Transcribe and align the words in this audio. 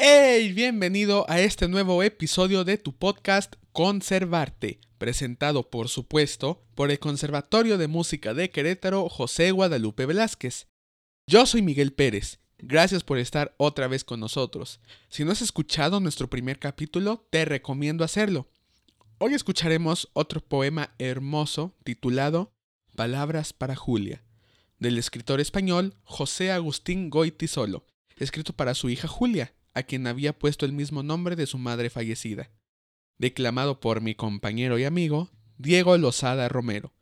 ¡Hey! 0.00 0.52
Bienvenido 0.52 1.26
a 1.28 1.40
este 1.40 1.66
nuevo 1.66 2.04
episodio 2.04 2.62
de 2.62 2.78
tu 2.78 2.92
podcast 2.92 3.56
Conservarte, 3.72 4.78
presentado 4.96 5.68
por 5.68 5.88
supuesto 5.88 6.62
por 6.76 6.92
el 6.92 7.00
Conservatorio 7.00 7.78
de 7.78 7.88
Música 7.88 8.32
de 8.32 8.48
Querétaro 8.48 9.08
José 9.08 9.50
Guadalupe 9.50 10.06
Velázquez. 10.06 10.68
Yo 11.26 11.46
soy 11.46 11.62
Miguel 11.62 11.92
Pérez. 11.92 12.38
Gracias 12.58 13.02
por 13.02 13.18
estar 13.18 13.56
otra 13.56 13.88
vez 13.88 14.04
con 14.04 14.20
nosotros. 14.20 14.78
Si 15.08 15.24
no 15.24 15.32
has 15.32 15.42
escuchado 15.42 15.98
nuestro 15.98 16.30
primer 16.30 16.60
capítulo, 16.60 17.26
te 17.30 17.44
recomiendo 17.44 18.04
hacerlo. 18.04 18.46
Hoy 19.18 19.34
escucharemos 19.34 20.10
otro 20.12 20.40
poema 20.40 20.94
hermoso 21.00 21.74
titulado 21.82 22.52
Palabras 22.94 23.52
para 23.52 23.74
Julia, 23.74 24.22
del 24.78 24.96
escritor 24.96 25.40
español 25.40 25.96
José 26.04 26.52
Agustín 26.52 27.10
Goitisolo, 27.10 27.84
escrito 28.16 28.52
para 28.52 28.74
su 28.74 28.90
hija 28.90 29.08
Julia, 29.08 29.54
a 29.78 29.84
quien 29.84 30.08
había 30.08 30.36
puesto 30.36 30.66
el 30.66 30.72
mismo 30.72 31.04
nombre 31.04 31.36
de 31.36 31.46
su 31.46 31.56
madre 31.56 31.88
fallecida, 31.88 32.50
declamado 33.16 33.78
por 33.78 34.00
mi 34.00 34.16
compañero 34.16 34.76
y 34.76 34.84
amigo 34.84 35.30
Diego 35.56 35.96
Lozada 35.96 36.48
Romero. 36.48 36.92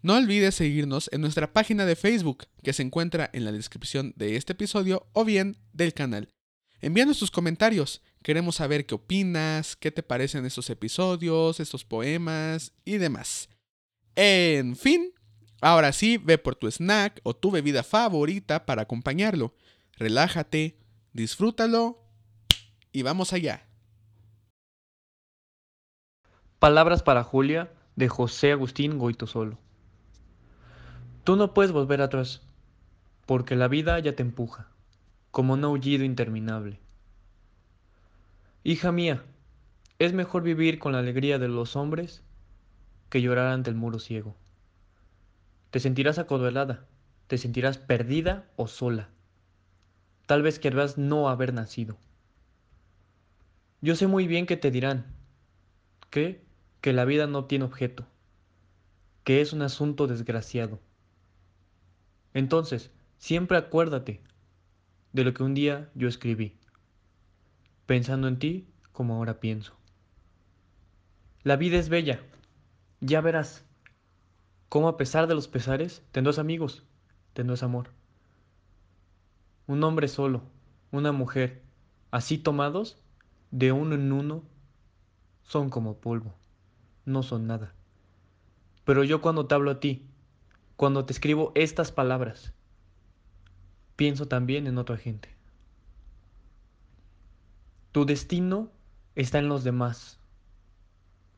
No 0.00 0.14
olvides 0.14 0.54
seguirnos 0.54 1.10
en 1.12 1.22
nuestra 1.22 1.52
página 1.52 1.86
de 1.86 1.96
Facebook, 1.96 2.46
que 2.62 2.72
se 2.72 2.82
encuentra 2.82 3.30
en 3.32 3.44
la 3.44 3.50
descripción 3.50 4.12
de 4.16 4.36
este 4.36 4.52
episodio 4.52 5.08
o 5.12 5.24
bien 5.24 5.58
del 5.72 5.92
canal. 5.92 6.28
Envíanos 6.80 7.18
tus 7.18 7.32
comentarios, 7.32 8.00
queremos 8.22 8.56
saber 8.56 8.86
qué 8.86 8.94
opinas, 8.94 9.74
qué 9.74 9.90
te 9.90 10.04
parecen 10.04 10.46
estos 10.46 10.70
episodios, 10.70 11.58
estos 11.58 11.84
poemas 11.84 12.74
y 12.84 12.98
demás. 12.98 13.48
En 14.14 14.76
fin, 14.76 15.10
ahora 15.60 15.92
sí, 15.92 16.16
ve 16.18 16.38
por 16.38 16.54
tu 16.54 16.70
snack 16.70 17.20
o 17.24 17.34
tu 17.34 17.50
bebida 17.50 17.82
favorita 17.82 18.66
para 18.66 18.82
acompañarlo. 18.82 19.56
Relájate, 19.96 20.78
disfrútalo 21.12 22.03
y 22.94 23.02
vamos 23.02 23.32
allá. 23.32 23.66
Palabras 26.60 27.02
para 27.02 27.24
Julia 27.24 27.72
de 27.96 28.08
José 28.08 28.52
Agustín 28.52 28.98
Goitosolo. 28.98 29.58
Tú 31.24 31.34
no 31.34 31.52
puedes 31.52 31.72
volver 31.72 32.00
atrás, 32.00 32.42
porque 33.26 33.56
la 33.56 33.66
vida 33.66 33.98
ya 33.98 34.14
te 34.14 34.22
empuja, 34.22 34.68
como 35.32 35.54
un 35.54 35.64
aullido 35.64 36.04
interminable. 36.04 36.78
Hija 38.62 38.92
mía, 38.92 39.24
es 39.98 40.12
mejor 40.12 40.44
vivir 40.44 40.78
con 40.78 40.92
la 40.92 41.00
alegría 41.00 41.40
de 41.40 41.48
los 41.48 41.74
hombres 41.74 42.22
que 43.10 43.20
llorar 43.20 43.48
ante 43.48 43.70
el 43.70 43.76
muro 43.76 43.98
ciego. 43.98 44.36
Te 45.72 45.80
sentirás 45.80 46.18
acorralada, 46.18 46.86
te 47.26 47.38
sentirás 47.38 47.76
perdida 47.76 48.46
o 48.54 48.68
sola. 48.68 49.08
Tal 50.26 50.42
vez 50.42 50.60
querrás 50.60 50.96
no 50.96 51.28
haber 51.28 51.52
nacido. 51.52 51.98
Yo 53.84 53.94
sé 53.96 54.06
muy 54.06 54.26
bien 54.26 54.46
que 54.46 54.56
te 54.56 54.70
dirán 54.70 55.04
que 56.08 56.42
que 56.80 56.94
la 56.94 57.04
vida 57.04 57.26
no 57.26 57.44
tiene 57.44 57.66
objeto, 57.66 58.06
que 59.24 59.42
es 59.42 59.52
un 59.52 59.60
asunto 59.60 60.06
desgraciado. 60.06 60.80
Entonces, 62.32 62.90
siempre 63.18 63.58
acuérdate 63.58 64.22
de 65.12 65.24
lo 65.24 65.34
que 65.34 65.42
un 65.42 65.52
día 65.52 65.90
yo 65.94 66.08
escribí, 66.08 66.56
pensando 67.84 68.26
en 68.26 68.38
ti 68.38 68.66
como 68.92 69.16
ahora 69.16 69.38
pienso. 69.38 69.76
La 71.42 71.56
vida 71.56 71.76
es 71.76 71.90
bella, 71.90 72.22
ya 73.02 73.20
verás 73.20 73.66
cómo 74.70 74.88
a 74.88 74.96
pesar 74.96 75.26
de 75.26 75.34
los 75.34 75.46
pesares 75.46 76.02
tendrás 76.10 76.38
amigos, 76.38 76.84
tendrás 77.34 77.62
amor. 77.62 77.90
Un 79.66 79.84
hombre 79.84 80.08
solo, 80.08 80.40
una 80.90 81.12
mujer, 81.12 81.60
así 82.10 82.38
tomados, 82.38 83.03
de 83.54 83.70
uno 83.70 83.94
en 83.94 84.10
uno 84.10 84.42
son 85.44 85.70
como 85.70 85.98
polvo, 85.98 86.34
no 87.04 87.22
son 87.22 87.46
nada. 87.46 87.72
Pero 88.84 89.04
yo 89.04 89.20
cuando 89.20 89.46
te 89.46 89.54
hablo 89.54 89.70
a 89.70 89.78
ti, 89.78 90.08
cuando 90.74 91.04
te 91.04 91.12
escribo 91.12 91.52
estas 91.54 91.92
palabras, 91.92 92.52
pienso 93.94 94.26
también 94.26 94.66
en 94.66 94.76
otra 94.76 94.96
gente. 94.96 95.28
Tu 97.92 98.04
destino 98.04 98.72
está 99.14 99.38
en 99.38 99.48
los 99.48 99.62
demás. 99.62 100.18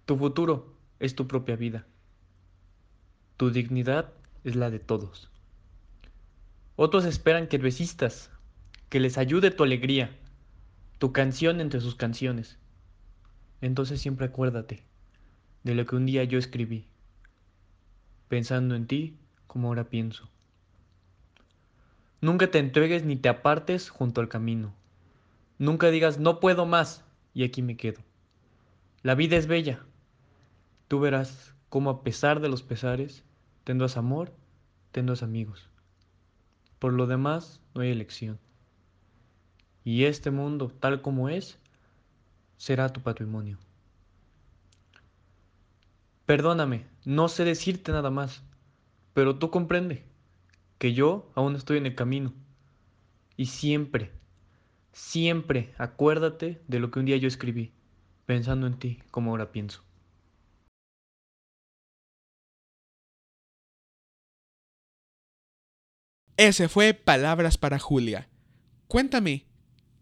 Tu 0.06 0.16
futuro 0.16 0.75
es 1.00 1.16
tu 1.16 1.28
propia 1.28 1.56
vida. 1.56 1.87
Tu 3.37 3.50
dignidad 3.50 4.10
es 4.43 4.56
la 4.56 4.71
de 4.71 4.78
todos. 4.78 5.31
Otros 6.77 7.04
esperan 7.04 7.47
que 7.47 7.59
resistas, 7.59 8.31
que 8.88 9.00
les 9.00 9.19
ayude 9.19 9.50
tu 9.50 9.65
alegría, 9.65 10.16
tu 10.99 11.12
canción 11.12 11.61
entre 11.61 11.81
sus 11.81 11.95
canciones. 11.95 12.59
Entonces 13.61 14.01
siempre 14.01 14.27
acuérdate 14.27 14.83
de 15.62 15.75
lo 15.75 15.84
que 15.84 15.97
un 15.97 16.07
día 16.07 16.25
yo 16.25 16.39
escribí, 16.39 16.87
pensando 18.29 18.75
en 18.75 18.87
ti 18.87 19.17
como 19.47 19.69
ahora 19.69 19.84
pienso. 19.84 20.29
Nunca 22.21 22.51
te 22.51 22.59
entregues 22.59 23.05
ni 23.05 23.17
te 23.17 23.29
apartes 23.29 23.91
junto 23.91 24.21
al 24.21 24.29
camino. 24.29 24.73
Nunca 25.59 25.91
digas 25.91 26.19
no 26.19 26.41
puedo 26.41 26.67
más 26.67 27.05
y 27.34 27.45
aquí 27.45 27.63
me 27.63 27.77
quedo. 27.77 28.01
La 29.03 29.15
vida 29.15 29.37
es 29.37 29.47
bella. 29.47 29.84
Tú 30.89 31.01
verás 31.01 31.55
cómo 31.69 31.91
a 31.91 32.03
pesar 32.03 32.41
de 32.41 32.49
los 32.49 32.63
pesares 32.63 33.23
tendrás 33.65 33.97
amor, 33.97 34.33
tendrás 34.93 35.23
amigos. 35.23 35.69
Por 36.78 36.95
lo 36.95 37.07
demás 37.07 37.61
no 37.75 37.83
hay 37.83 37.91
elección 37.91 38.39
y 39.86 40.06
este 40.06 40.32
mundo 40.32 40.72
tal 40.80 41.00
como 41.00 41.28
es 41.28 41.60
será 42.56 42.92
tu 42.92 43.02
patrimonio. 43.02 43.56
Perdóname, 46.26 46.86
no 47.04 47.28
sé 47.28 47.44
decirte 47.44 47.92
nada 47.92 48.10
más, 48.10 48.42
pero 49.14 49.38
tú 49.38 49.52
comprende 49.52 50.02
que 50.78 50.92
yo 50.92 51.30
aún 51.36 51.54
estoy 51.54 51.78
en 51.78 51.86
el 51.86 51.94
camino. 51.94 52.34
Y 53.36 53.47
siempre, 53.47 54.10
siempre 54.92 55.72
acuérdate 55.78 56.60
de 56.66 56.80
lo 56.80 56.91
que 56.91 56.98
un 56.98 57.06
día 57.06 57.16
yo 57.16 57.28
escribí, 57.28 57.72
pensando 58.26 58.66
en 58.66 58.80
ti 58.80 58.98
como 59.12 59.30
ahora 59.30 59.53
pienso. 59.53 59.84
Ese 66.36 66.68
fue 66.68 66.92
Palabras 66.92 67.56
para 67.56 67.78
Julia. 67.78 68.28
Cuéntame, 68.88 69.47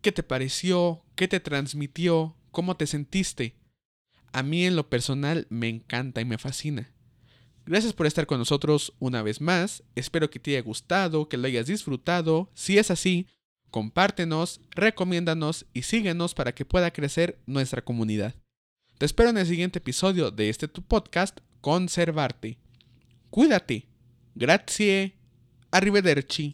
¿Qué 0.04 0.12
te 0.12 0.22
pareció? 0.22 1.02
¿Qué 1.16 1.28
te 1.28 1.40
transmitió? 1.40 2.36
¿Cómo 2.50 2.76
te 2.76 2.86
sentiste? 2.86 3.56
A 4.32 4.42
mí 4.42 4.66
en 4.66 4.76
lo 4.76 4.90
personal 4.90 5.46
me 5.48 5.70
encanta 5.70 6.20
y 6.20 6.26
me 6.26 6.36
fascina. 6.36 6.92
Gracias 7.64 7.94
por 7.94 8.04
estar 8.04 8.26
con 8.26 8.38
nosotros 8.38 8.92
una 8.98 9.22
vez 9.22 9.40
más. 9.40 9.82
Espero 9.94 10.28
que 10.28 10.38
te 10.38 10.50
haya 10.50 10.60
gustado, 10.60 11.30
que 11.30 11.38
lo 11.38 11.46
hayas 11.46 11.68
disfrutado. 11.68 12.50
Si 12.52 12.76
es 12.76 12.90
así, 12.90 13.28
compártenos, 13.70 14.60
recomiéndanos 14.72 15.64
y 15.72 15.84
síguenos 15.84 16.34
para 16.34 16.54
que 16.54 16.66
pueda 16.66 16.92
crecer 16.92 17.40
nuestra 17.46 17.82
comunidad. 17.82 18.34
Te 18.98 19.06
espero 19.06 19.30
en 19.30 19.38
el 19.38 19.46
siguiente 19.46 19.78
episodio 19.78 20.30
de 20.30 20.50
este 20.50 20.68
tu 20.68 20.82
podcast, 20.82 21.40
Conservarte. 21.62 22.58
Cuídate. 23.30 23.88
Grazie. 24.34 25.14
Arrivederci. 25.70 26.42